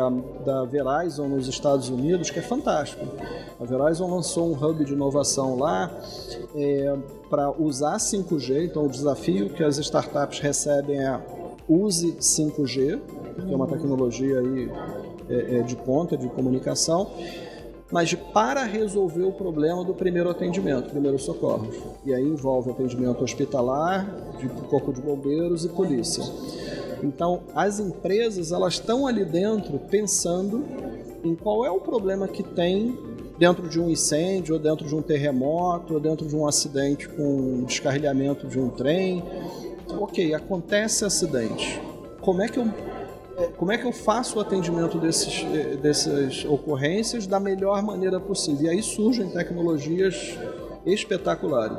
da 0.45 0.65
Verizon 0.65 1.29
nos 1.29 1.47
Estados 1.47 1.89
Unidos 1.89 2.29
que 2.29 2.38
é 2.38 2.41
fantástico. 2.41 3.05
A 3.59 3.63
Verizon 3.63 4.09
lançou 4.13 4.51
um 4.51 4.53
hub 4.53 4.83
de 4.83 4.93
inovação 4.93 5.57
lá 5.57 5.89
é, 6.53 6.95
para 7.29 7.50
usar 7.51 7.97
5G. 7.97 8.65
Então, 8.65 8.86
o 8.86 8.89
desafio 8.89 9.50
que 9.50 9.63
as 9.63 9.77
startups 9.77 10.39
recebem 10.39 11.00
é 11.00 11.19
use 11.67 12.13
5G 12.13 13.00
que 13.45 13.53
é 13.53 13.55
uma 13.55 13.67
tecnologia 13.67 14.39
aí, 14.39 14.71
é, 15.29 15.57
é, 15.57 15.62
de 15.62 15.75
ponta 15.75 16.17
de 16.17 16.27
comunicação, 16.29 17.12
mas 17.91 18.13
para 18.13 18.63
resolver 18.63 19.24
o 19.24 19.31
problema 19.31 19.83
do 19.83 19.93
primeiro 19.93 20.29
atendimento, 20.29 20.89
primeiro 20.89 21.17
socorro. 21.19 21.67
E 22.05 22.13
aí 22.13 22.24
envolve 22.24 22.71
atendimento 22.71 23.24
hospitalar, 23.24 24.36
de 24.39 24.50
corpo 24.50 24.91
de 24.91 25.01
bombeiros 25.01 25.63
e 25.63 25.69
polícia. 25.69 26.24
Então, 27.03 27.41
as 27.55 27.79
empresas 27.79 28.51
elas 28.51 28.74
estão 28.74 29.07
ali 29.07 29.24
dentro 29.24 29.79
pensando 29.79 30.63
em 31.24 31.36
qual 31.36 31.65
é 31.65 31.71
o 31.71 31.79
problema 31.79 32.27
que 32.27 32.43
tem 32.43 32.97
dentro 33.38 33.69
de 33.69 33.79
um 33.79 33.89
incêndio, 33.89 34.55
ou 34.55 34.59
dentro 34.59 34.88
de 34.88 34.95
um 34.95 35.01
terremoto, 35.01 35.93
ou 35.93 36.00
dentro 36.00 36.27
de 36.27 36.36
um 36.36 36.47
acidente 36.47 37.07
com 37.07 37.63
descarrilhamento 37.63 38.47
de 38.47 38.59
um 38.59 38.69
trem. 38.69 39.24
Ok, 39.89 40.34
acontece 40.34 41.06
acidente. 41.06 41.82
Como 42.22 42.41
é 42.41 42.48
que 42.48 42.60
eu 42.60 42.67
como 43.56 43.72
é 43.72 43.77
que 43.77 43.86
eu 43.86 43.91
faço 43.91 44.39
o 44.39 44.41
atendimento 44.41 44.98
desses, 44.98 45.46
eh, 45.53 45.75
dessas 45.75 46.44
ocorrências 46.46 47.27
da 47.27 47.39
melhor 47.39 47.84
maneira 47.84 48.20
possível? 48.20 48.65
E 48.65 48.70
aí 48.70 48.82
surgem 48.82 49.29
tecnologias 49.29 50.36
espetaculares. 50.84 51.77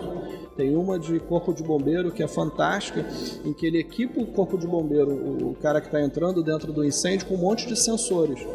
Tem 0.56 0.76
uma 0.76 0.98
de 0.98 1.18
corpo 1.18 1.52
de 1.52 1.62
bombeiro 1.62 2.12
que 2.12 2.22
é 2.22 2.28
fantástica, 2.28 3.04
em 3.44 3.52
que 3.52 3.66
ele 3.66 3.78
equipa 3.78 4.20
o 4.20 4.26
corpo 4.26 4.56
de 4.56 4.68
bombeiro, 4.68 5.10
o 5.48 5.56
cara 5.60 5.80
que 5.80 5.88
está 5.88 6.00
entrando 6.00 6.44
dentro 6.44 6.72
do 6.72 6.84
incêndio, 6.84 7.26
com 7.26 7.34
um 7.34 7.38
monte 7.38 7.66
de 7.66 7.76
sensores. 7.76 8.46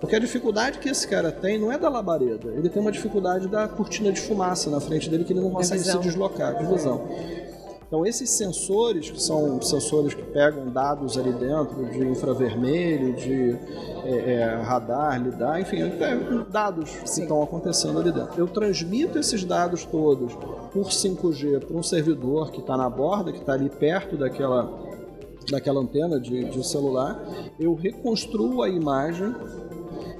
Porque 0.00 0.16
a 0.16 0.18
dificuldade 0.18 0.78
que 0.78 0.88
esse 0.88 1.06
cara 1.06 1.30
tem 1.30 1.58
não 1.58 1.70
é 1.70 1.78
da 1.78 1.88
labareda, 1.88 2.50
ele 2.54 2.68
tem 2.68 2.80
uma 2.80 2.90
dificuldade 2.90 3.46
da 3.48 3.68
cortina 3.68 4.10
de 4.10 4.20
fumaça 4.20 4.70
na 4.70 4.80
frente 4.80 5.08
dele 5.08 5.24
que 5.24 5.32
ele 5.32 5.40
não 5.40 5.50
consegue 5.50 5.82
se 5.82 5.98
deslocar, 5.98 6.58
de 6.58 6.66
visão. 6.72 7.06
Então, 7.90 8.06
esses 8.06 8.30
sensores, 8.30 9.10
que 9.10 9.20
são 9.20 9.60
sensores 9.60 10.14
que 10.14 10.22
pegam 10.22 10.68
dados 10.68 11.18
ali 11.18 11.32
dentro 11.32 11.84
de 11.86 12.06
infravermelho, 12.06 13.14
de 13.14 13.58
é, 14.04 14.32
é, 14.34 14.62
radar, 14.62 15.20
lidar, 15.20 15.60
enfim, 15.60 15.82
é, 15.82 16.44
dados 16.48 16.88
Sim. 16.88 17.02
que 17.02 17.20
estão 17.22 17.42
acontecendo 17.42 17.98
ali 17.98 18.12
dentro. 18.12 18.38
Eu 18.38 18.46
transmito 18.46 19.18
esses 19.18 19.44
dados 19.44 19.84
todos 19.84 20.32
por 20.72 20.86
5G 20.86 21.64
para 21.66 21.76
um 21.76 21.82
servidor 21.82 22.52
que 22.52 22.60
está 22.60 22.76
na 22.76 22.88
borda, 22.88 23.32
que 23.32 23.40
está 23.40 23.54
ali 23.54 23.68
perto 23.68 24.16
daquela, 24.16 24.72
daquela 25.50 25.80
antena 25.80 26.20
de, 26.20 26.44
de 26.44 26.64
celular, 26.64 27.20
eu 27.58 27.74
reconstruo 27.74 28.62
a 28.62 28.68
imagem 28.68 29.34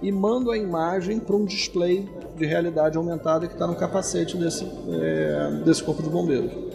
e 0.03 0.11
mando 0.11 0.51
a 0.51 0.59
imagem 0.59 1.21
para 1.21 1.37
um 1.37 1.45
display 1.45 2.09
de 2.37 2.45
realidade 2.45 2.97
aumentada 2.97 3.47
que 3.47 3.53
está 3.53 3.69
no 3.69 3.77
capacete 3.77 4.37
desse, 4.37 4.67
é, 4.89 5.63
desse 5.65 5.85
corpo 5.85 6.03
de 6.03 6.09
bombeiros. 6.09 6.70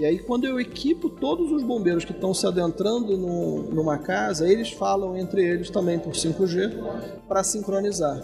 E 0.00 0.06
aí, 0.06 0.18
quando 0.18 0.46
eu 0.46 0.58
equipo 0.58 1.10
todos 1.10 1.52
os 1.52 1.62
bombeiros 1.62 2.06
que 2.06 2.12
estão 2.12 2.32
se 2.32 2.46
adentrando 2.46 3.18
no, 3.18 3.64
numa 3.64 3.98
casa, 3.98 4.50
eles 4.50 4.70
falam 4.70 5.14
entre 5.14 5.44
eles 5.44 5.68
também 5.68 5.98
por 5.98 6.14
5G 6.14 6.72
para 7.28 7.44
sincronizar. 7.44 8.18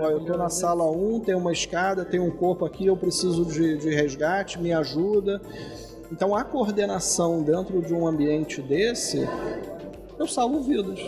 Ó, 0.00 0.10
eu 0.10 0.18
estou 0.18 0.36
na 0.36 0.48
sala 0.48 0.90
1, 0.90 1.20
tem 1.20 1.36
uma 1.36 1.52
escada, 1.52 2.04
tem 2.04 2.18
um 2.18 2.28
corpo 2.28 2.64
aqui, 2.64 2.86
eu 2.86 2.96
preciso 2.96 3.44
de, 3.44 3.76
de 3.76 3.94
resgate, 3.94 4.60
me 4.60 4.72
ajuda. 4.72 5.40
Então, 6.10 6.34
a 6.34 6.42
coordenação 6.42 7.40
dentro 7.40 7.80
de 7.80 7.94
um 7.94 8.04
ambiente 8.04 8.60
desse, 8.60 9.24
eu 10.18 10.26
salvo 10.26 10.60
vidas. 10.60 10.98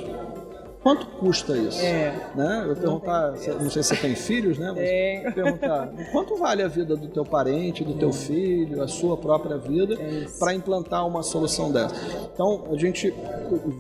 Quanto 0.85 1.07
custa 1.07 1.57
isso? 1.57 1.81
É. 1.81 2.15
Né? 2.35 2.67
Eu 2.69 2.77
perguntar, 2.77 3.33
não 3.59 3.71
sei 3.71 3.83
se 3.83 3.89
você 3.89 3.97
tem 3.97 4.15
filhos, 4.15 4.59
né? 4.59 4.67
Mas 4.67 4.85
Tenho. 4.85 5.33
perguntar, 5.33 5.91
quanto 6.13 6.37
vale 6.37 6.63
a 6.63 6.69
vida 6.69 6.95
do 6.95 7.09
teu 7.09 7.25
parente, 7.25 7.83
do 7.83 7.95
teu 7.95 8.13
filho, 8.13 8.83
a 8.83 8.87
sua 8.87 9.17
própria 9.17 9.57
vida, 9.57 9.97
para 10.39 10.53
implantar 10.53 11.07
uma 11.07 11.23
solução 11.23 11.73
dessa? 11.73 11.95
Então, 12.35 12.67
a 12.71 12.77
gente 12.77 13.15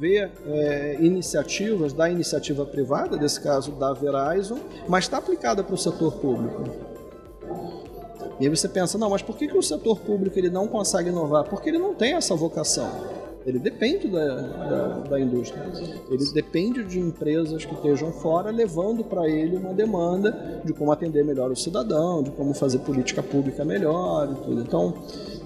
vê 0.01 0.31
é, 0.47 0.97
iniciativas 0.99 1.93
da 1.93 2.09
iniciativa 2.09 2.65
privada, 2.65 3.19
desse 3.19 3.39
caso 3.39 3.73
da 3.73 3.93
Verizon, 3.93 4.57
mas 4.89 5.05
está 5.05 5.19
aplicada 5.19 5.63
para 5.63 5.75
o 5.75 5.79
setor 5.79 6.15
público. 6.15 6.65
E 8.41 8.47
aí 8.47 8.49
você 8.49 8.67
pensa, 8.67 8.97
não, 8.97 9.11
mas 9.11 9.21
por 9.21 9.37
que, 9.37 9.47
que 9.47 9.59
o 9.59 9.63
setor 9.63 10.01
público 10.01 10.39
ele 10.39 10.49
não 10.49 10.67
consegue 10.67 11.11
inovar? 11.11 11.45
Porque 11.45 11.69
ele 11.69 11.79
não 11.79 11.95
tem 11.95 12.15
essa 12.15 12.35
vocação. 12.35 12.91
Ele 13.47 13.59
depende 13.59 14.09
da, 14.09 14.37
da, 14.37 14.89
da, 15.01 15.21
indústria. 15.21 15.63
Ele 16.11 16.25
depende 16.33 16.83
de 16.83 16.99
empresas 16.99 17.65
que 17.65 17.75
estejam 17.75 18.11
fora, 18.11 18.51
levando 18.51 19.05
para 19.05 19.29
ele 19.29 19.57
uma 19.57 19.75
demanda 19.75 20.63
de 20.65 20.73
como 20.73 20.91
atender 20.91 21.25
melhor 21.25 21.51
o 21.51 21.57
cidadão, 21.57 22.23
de 22.23 22.31
como 22.31 22.55
fazer 22.55 22.79
política 22.79 23.23
pública 23.23 23.65
melhor 23.65 24.31
e 24.33 24.45
tudo. 24.45 24.61
Então, 24.63 24.95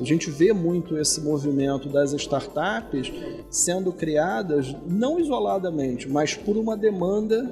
a 0.00 0.04
gente 0.04 0.30
vê 0.30 0.52
muito 0.52 0.96
esse 0.96 1.20
movimento 1.20 1.88
das 1.88 2.12
startups 2.12 3.12
sendo 3.50 3.92
criadas 3.92 4.74
não 4.86 5.18
isoladamente, 5.18 6.08
mas 6.08 6.34
por 6.34 6.56
uma 6.56 6.76
demanda 6.76 7.50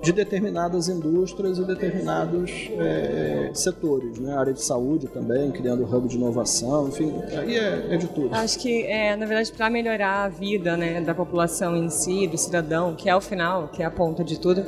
de 0.00 0.12
determinadas 0.12 0.88
indústrias 0.88 1.58
e 1.58 1.64
determinados 1.64 2.70
é, 2.78 3.50
setores, 3.54 4.18
né? 4.18 4.34
A 4.34 4.40
área 4.40 4.52
de 4.52 4.62
saúde 4.62 5.08
também, 5.08 5.50
criando 5.50 5.84
hub 5.84 6.06
de 6.06 6.16
inovação, 6.16 6.88
enfim, 6.88 7.12
aí 7.36 7.56
é, 7.56 7.86
é 7.90 7.96
de 7.96 8.06
tudo. 8.08 8.34
Acho 8.34 8.58
que, 8.58 8.82
é, 8.82 9.16
na 9.16 9.26
verdade, 9.26 9.50
para 9.52 9.63
melhorar 9.70 10.24
a 10.24 10.28
vida 10.28 10.76
né, 10.76 11.00
da 11.00 11.14
população 11.14 11.76
em 11.76 11.88
si, 11.88 12.26
do 12.26 12.38
cidadão, 12.38 12.94
que 12.94 13.08
é 13.08 13.16
o 13.16 13.20
final, 13.20 13.68
que 13.68 13.82
é 13.82 13.86
a 13.86 13.90
ponta 13.90 14.24
de 14.24 14.38
tudo, 14.38 14.64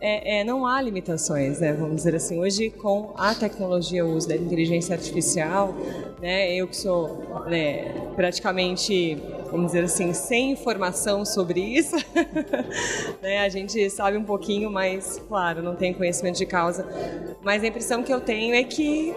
é, 0.00 0.40
é, 0.40 0.44
não 0.44 0.66
há 0.66 0.80
limitações, 0.80 1.58
né? 1.58 1.72
Vamos 1.72 1.96
dizer 1.96 2.14
assim. 2.14 2.38
Hoje, 2.38 2.68
com 2.70 3.14
a 3.16 3.34
tecnologia, 3.34 4.04
o 4.04 4.14
uso 4.14 4.28
da 4.28 4.36
inteligência 4.36 4.94
artificial, 4.94 5.74
né? 6.20 6.54
Eu 6.54 6.68
que 6.68 6.76
sou 6.76 7.24
né, 7.46 7.94
praticamente, 8.14 9.16
vamos 9.50 9.68
dizer 9.68 9.84
assim, 9.84 10.12
sem 10.12 10.52
informação 10.52 11.24
sobre 11.24 11.60
isso, 11.60 11.96
né? 13.22 13.38
A 13.38 13.48
gente 13.48 13.88
sabe 13.88 14.18
um 14.18 14.24
pouquinho, 14.24 14.70
mas, 14.70 15.20
claro, 15.26 15.62
não 15.62 15.74
tem 15.74 15.94
conhecimento 15.94 16.36
de 16.36 16.46
causa. 16.46 16.86
Mas 17.42 17.64
a 17.64 17.66
impressão 17.66 18.02
que 18.02 18.12
eu 18.12 18.20
tenho 18.20 18.54
é 18.54 18.64
que 18.64 19.14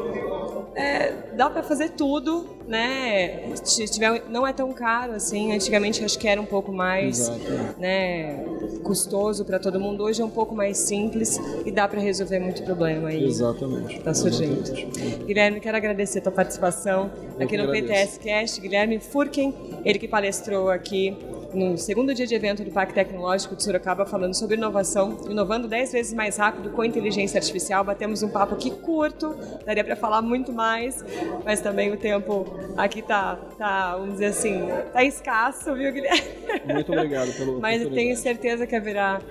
é, 0.75 1.11
dá 1.35 1.49
para 1.49 1.61
fazer 1.61 1.89
tudo, 1.89 2.58
né? 2.69 3.55
Se 3.63 3.85
tiver, 3.88 4.23
não 4.29 4.45
é 4.45 4.53
tão 4.53 4.71
caro 4.71 5.13
assim. 5.13 5.51
Antigamente 5.51 6.05
acho 6.05 6.17
que 6.19 6.27
era 6.27 6.39
um 6.39 6.45
pouco 6.45 6.71
mais, 6.71 7.27
Exato. 7.27 7.79
né, 7.79 8.45
custoso 8.83 9.43
para 9.43 9.59
todo 9.59 9.79
mundo. 9.79 10.03
Hoje 10.03 10.21
é 10.21 10.25
um 10.25 10.29
pouco 10.29 10.55
mais 10.55 10.77
simples 10.77 11.39
e 11.65 11.71
dá 11.71 11.88
para 11.88 11.99
resolver 11.99 12.39
muito 12.39 12.63
problema 12.63 13.09
aí. 13.09 13.25
Exatamente. 13.25 13.97
Está 13.97 14.13
surgindo. 14.13 14.61
Exatamente. 14.61 15.23
Guilherme, 15.25 15.59
quero 15.59 15.75
agradecer 15.75 16.19
a 16.19 16.21
tua 16.21 16.31
participação 16.31 17.09
Eu 17.38 17.45
aqui 17.45 17.57
no 17.57 17.71
PTS 17.71 18.19
Cast. 18.19 18.61
Guilherme 18.61 18.99
Furken, 18.99 19.53
ele 19.83 19.97
que 19.97 20.07
palestrou 20.07 20.69
aqui 20.69 21.17
no 21.53 21.77
segundo 21.77 22.13
dia 22.13 22.27
de 22.27 22.36
evento 22.36 22.63
do 22.63 22.72
Parque 22.72 22.94
Tecnológico 22.94 23.56
de 23.56 23.63
Sorocaba, 23.63 24.06
falando 24.06 24.34
sobre 24.34 24.56
inovação, 24.56 25.18
inovando 25.29 25.68
10 25.68 25.91
vezes 25.91 26.13
mais 26.13 26.38
rápido 26.38 26.70
com 26.72 26.84
inteligência 26.84 27.38
artificial. 27.38 27.84
Batemos 27.84 28.22
um 28.24 28.29
papo 28.29 28.56
aqui 28.56 28.72
curto, 28.72 29.36
daria 29.65 29.84
para 29.84 29.96
falar 29.96 30.22
muito 30.22 30.51
mais, 30.53 31.03
mas 31.44 31.62
também 31.62 31.91
o 31.91 31.98
tempo 31.98 32.46
aqui 32.77 33.01
tá, 33.01 33.38
tá 33.58 33.96
vamos 33.96 34.13
dizer 34.13 34.27
assim, 34.27 34.68
tá 34.94 35.03
escasso, 35.03 35.74
viu, 35.74 35.91
Guilherme? 35.91 36.22
Muito 36.65 36.91
obrigado 36.91 37.32
pelo 37.34 37.60
Mas 37.62 37.88
tenho 37.89 38.15
certeza 38.15 38.65
que 38.68 38.75
haverá, 38.75 39.22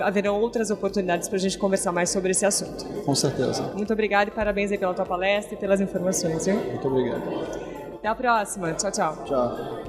haverão 0.00 0.40
outras 0.40 0.70
oportunidades 0.70 1.28
para 1.28 1.36
a 1.36 1.40
gente 1.40 1.58
conversar 1.58 1.92
mais 1.92 2.10
sobre 2.10 2.30
esse 2.30 2.46
assunto. 2.46 2.84
Com 3.04 3.14
certeza. 3.14 3.72
Muito 3.74 3.92
obrigado 3.92 4.28
e 4.28 4.30
parabéns 4.30 4.70
aí 4.70 4.78
pela 4.78 4.94
tua 4.94 5.06
palestra 5.06 5.54
e 5.54 5.56
pelas 5.56 5.80
informações, 5.80 6.46
viu? 6.46 6.56
Muito 6.56 6.88
obrigado. 6.88 7.22
Até 7.94 8.08
a 8.08 8.14
próxima. 8.14 8.72
Tchau, 8.74 8.90
tchau. 8.90 9.24
Tchau. 9.24 9.83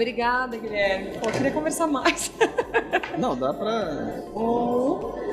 Obrigada, 0.00 0.56
Guilherme. 0.56 1.18
Pô, 1.18 1.28
eu 1.28 1.32
queria 1.32 1.50
conversar 1.50 1.86
mais. 1.86 2.32
Não, 3.18 3.36
dá 3.36 3.52
pra. 3.52 4.22
Oh. 4.34 5.30